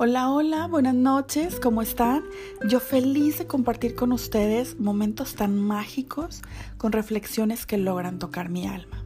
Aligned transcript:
Hola, 0.00 0.30
hola, 0.30 0.68
buenas 0.68 0.94
noches, 0.94 1.58
¿cómo 1.58 1.82
están? 1.82 2.22
Yo 2.68 2.78
feliz 2.78 3.38
de 3.38 3.48
compartir 3.48 3.96
con 3.96 4.12
ustedes 4.12 4.78
momentos 4.78 5.34
tan 5.34 5.58
mágicos 5.58 6.42
con 6.76 6.92
reflexiones 6.92 7.66
que 7.66 7.78
logran 7.78 8.20
tocar 8.20 8.48
mi 8.48 8.68
alma. 8.68 9.04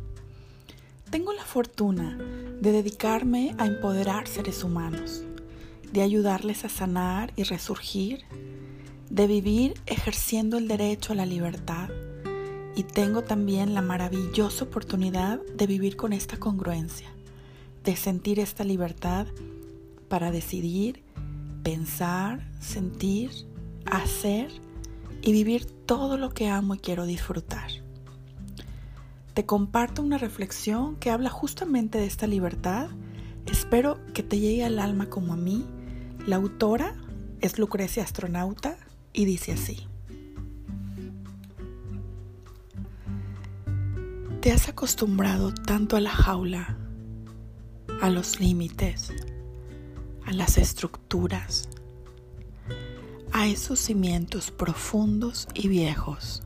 Tengo 1.08 1.32
la 1.32 1.46
fortuna 1.46 2.18
de 2.60 2.72
dedicarme 2.72 3.54
a 3.56 3.64
empoderar 3.64 4.28
seres 4.28 4.64
humanos, 4.64 5.24
de 5.90 6.02
ayudarles 6.02 6.66
a 6.66 6.68
sanar 6.68 7.32
y 7.36 7.44
resurgir, 7.44 8.26
de 9.08 9.26
vivir 9.26 9.80
ejerciendo 9.86 10.58
el 10.58 10.68
derecho 10.68 11.14
a 11.14 11.16
la 11.16 11.24
libertad 11.24 11.88
y 12.76 12.82
tengo 12.82 13.22
también 13.22 13.72
la 13.72 13.80
maravillosa 13.80 14.66
oportunidad 14.66 15.40
de 15.56 15.66
vivir 15.66 15.96
con 15.96 16.12
esta 16.12 16.36
congruencia, 16.36 17.08
de 17.82 17.96
sentir 17.96 18.38
esta 18.38 18.62
libertad 18.62 19.26
para 20.12 20.30
decidir, 20.30 21.02
pensar, 21.62 22.46
sentir, 22.60 23.30
hacer 23.86 24.50
y 25.22 25.32
vivir 25.32 25.64
todo 25.86 26.18
lo 26.18 26.34
que 26.34 26.50
amo 26.50 26.74
y 26.74 26.78
quiero 26.80 27.06
disfrutar. 27.06 27.70
Te 29.32 29.46
comparto 29.46 30.02
una 30.02 30.18
reflexión 30.18 30.96
que 30.96 31.08
habla 31.08 31.30
justamente 31.30 31.96
de 31.96 32.04
esta 32.04 32.26
libertad. 32.26 32.90
Espero 33.46 34.00
que 34.12 34.22
te 34.22 34.38
llegue 34.38 34.66
al 34.66 34.80
alma 34.80 35.08
como 35.08 35.32
a 35.32 35.36
mí. 35.38 35.64
La 36.26 36.36
autora 36.36 36.94
es 37.40 37.58
Lucrecia 37.58 38.02
Astronauta 38.02 38.76
y 39.14 39.24
dice 39.24 39.52
así. 39.52 39.88
Te 44.42 44.52
has 44.52 44.68
acostumbrado 44.68 45.54
tanto 45.54 45.96
a 45.96 46.02
la 46.02 46.10
jaula, 46.10 46.76
a 48.02 48.10
los 48.10 48.40
límites, 48.40 49.10
a 50.26 50.32
las 50.32 50.58
estructuras, 50.58 51.68
a 53.32 53.46
esos 53.46 53.78
cimientos 53.78 54.50
profundos 54.50 55.48
y 55.54 55.68
viejos 55.68 56.42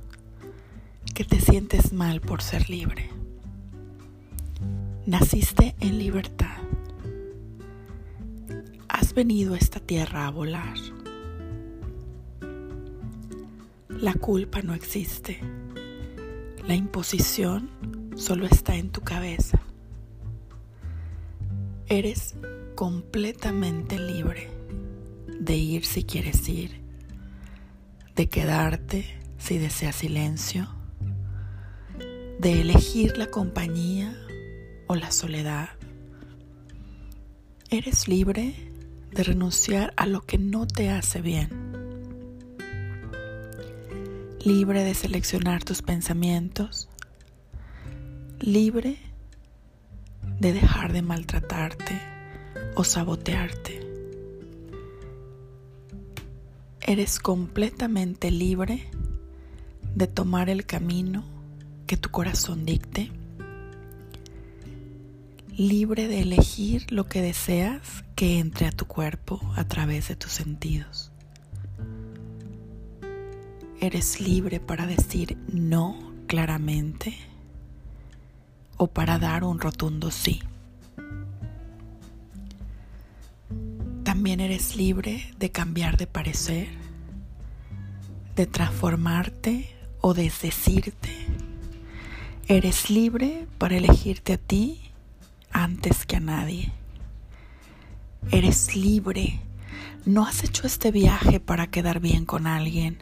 que 1.15 1.25
te 1.25 1.41
sientes 1.41 1.93
mal 1.93 2.21
por 2.21 2.43
ser 2.43 2.69
libre. 2.69 3.09
Naciste 5.07 5.75
en 5.81 5.99
libertad. 5.99 6.59
Has 8.89 9.15
venido 9.15 9.55
a 9.55 9.59
esta 9.59 9.81
tierra 9.81 10.27
a 10.27 10.31
volar. 10.31 10.77
La 13.89 14.15
culpa 14.15 14.61
no 14.63 14.75
existe. 14.75 15.41
La 16.67 16.75
imposición 16.75 17.71
solo 18.17 18.47
está 18.47 18.75
en 18.75 18.91
tu 18.91 19.01
cabeza. 19.01 19.61
Eres 21.87 22.35
completamente 22.77 23.99
libre 23.99 24.51
de 25.41 25.57
ir 25.57 25.87
si 25.87 26.05
quieres 26.05 26.47
ir, 26.47 26.83
de 28.15 28.29
quedarte 28.29 29.19
si 29.39 29.57
deseas 29.57 29.97
silencio, 29.97 30.69
de 32.39 32.61
elegir 32.61 33.17
la 33.17 33.29
compañía 33.29 34.15
o 34.89 34.95
la 34.95 35.11
soledad. 35.11 35.71
Eres 37.71 38.09
libre 38.09 38.55
de 39.11 39.23
renunciar 39.23 39.95
a 39.97 40.07
lo 40.07 40.21
que 40.21 40.37
no 40.37 40.67
te 40.67 40.91
hace 40.91 41.23
bien. 41.23 41.49
Libre 44.45 44.85
de 44.85 44.95
seleccionar 44.95 45.65
tus 45.65 45.81
pensamientos. 45.81 46.91
Libre 48.39 48.99
de 50.41 50.53
dejar 50.53 50.93
de 50.93 51.01
maltratarte 51.01 52.16
o 52.77 52.85
sabotearte. 52.85 53.81
Eres 56.83 57.19
completamente 57.19 58.31
libre 58.31 58.89
de 59.95 60.07
tomar 60.07 60.51
el 60.51 60.67
camino 60.67 61.25
que 61.87 61.97
tu 61.97 62.11
corazón 62.11 62.65
dicte, 62.65 63.11
libre 65.57 66.07
de 66.07 66.21
elegir 66.21 66.93
lo 66.93 67.07
que 67.07 67.23
deseas 67.23 68.05
que 68.15 68.39
entre 68.39 68.67
a 68.67 68.73
tu 68.73 68.87
cuerpo 68.87 69.41
a 69.57 69.65
través 69.65 70.09
de 70.09 70.17
tus 70.17 70.33
sentidos. 70.33 71.11
Eres 73.81 74.21
libre 74.21 74.61
para 74.61 74.87
decir 74.87 75.39
no 75.51 76.13
claramente 76.27 77.17
o 78.77 78.87
para 78.89 79.19
dar 79.19 79.45
un 79.45 79.61
rotundo 79.61 80.11
sí. 80.11 80.43
También 84.17 84.41
eres 84.41 84.77
libre 84.77 85.31
de 85.39 85.53
cambiar 85.53 85.99
de 85.99 86.07
parecer, 86.07 86.69
de 88.35 88.47
transformarte 88.47 89.69
o 90.01 90.15
desdecirte. 90.15 91.15
Eres 92.49 92.89
libre 92.89 93.47
para 93.59 93.77
elegirte 93.77 94.33
a 94.33 94.39
ti 94.39 94.81
antes 95.53 96.07
que 96.07 96.17
a 96.17 96.21
nadie. 96.21 96.73
Eres 98.31 98.75
libre. 98.75 99.39
No 100.07 100.25
has 100.25 100.45
hecho 100.45 100.67
este 100.67 100.91
viaje 100.91 101.39
para 101.39 101.67
quedar 101.67 102.01
bien 102.01 102.25
con 102.25 102.47
alguien 102.47 102.97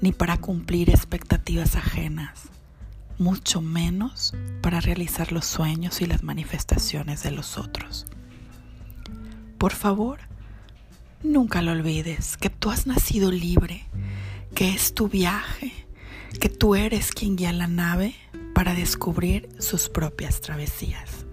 ni 0.00 0.10
para 0.10 0.36
cumplir 0.38 0.90
expectativas 0.90 1.76
ajenas, 1.76 2.48
mucho 3.18 3.62
menos 3.62 4.34
para 4.62 4.80
realizar 4.80 5.30
los 5.30 5.46
sueños 5.46 6.00
y 6.00 6.06
las 6.06 6.24
manifestaciones 6.24 7.22
de 7.22 7.30
los 7.30 7.56
otros. 7.56 8.06
Por 9.58 9.72
favor, 9.72 10.18
Nunca 11.22 11.62
lo 11.62 11.72
olvides, 11.72 12.36
que 12.36 12.50
tú 12.50 12.70
has 12.70 12.86
nacido 12.86 13.30
libre, 13.30 13.84
que 14.54 14.70
es 14.70 14.94
tu 14.94 15.08
viaje, 15.08 15.72
que 16.40 16.48
tú 16.48 16.74
eres 16.74 17.12
quien 17.12 17.36
guía 17.36 17.52
la 17.52 17.66
nave 17.66 18.14
para 18.54 18.74
descubrir 18.74 19.48
sus 19.58 19.88
propias 19.88 20.40
travesías. 20.40 21.26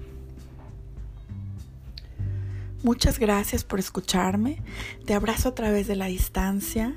Muchas 2.83 3.17
gracias 3.17 3.63
por 3.63 3.79
escucharme. 3.79 4.61
Te 5.05 5.13
abrazo 5.13 5.49
a 5.49 5.55
través 5.55 5.87
de 5.87 5.95
la 5.95 6.07
distancia. 6.07 6.93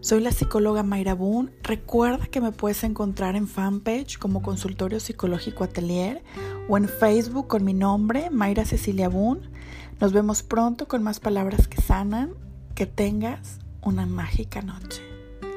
Soy 0.00 0.20
la 0.20 0.32
psicóloga 0.32 0.82
Mayra 0.82 1.14
Boone. 1.14 1.50
Recuerda 1.62 2.26
que 2.26 2.40
me 2.40 2.52
puedes 2.52 2.84
encontrar 2.84 3.36
en 3.36 3.46
fanpage 3.46 4.18
como 4.18 4.40
Consultorio 4.40 4.98
Psicológico 4.98 5.64
Atelier 5.64 6.22
o 6.68 6.78
en 6.78 6.88
Facebook 6.88 7.48
con 7.48 7.64
mi 7.64 7.74
nombre, 7.74 8.30
Mayra 8.30 8.64
Cecilia 8.64 9.10
Boone. 9.10 9.55
Nos 10.00 10.12
vemos 10.12 10.42
pronto 10.42 10.86
con 10.88 11.02
más 11.02 11.20
palabras 11.20 11.68
que 11.68 11.80
sanan. 11.80 12.34
Que 12.74 12.84
tengas 12.84 13.58
una 13.80 14.04
mágica 14.04 14.60
noche. 14.60 15.02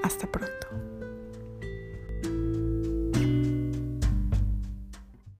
Hasta 0.03 0.31
pronto. 0.31 0.98